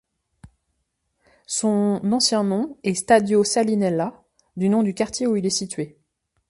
Son 1.45 2.01
ancien 2.11 2.43
nom 2.43 2.75
est 2.81 2.95
Stadio 2.95 3.43
Salinella, 3.43 4.23
du 4.57 4.67
nom 4.67 4.81
du 4.81 4.95
quartier 4.95 5.27
où 5.27 5.35
il 5.35 5.45
est 5.45 5.51
situé. 5.51 5.99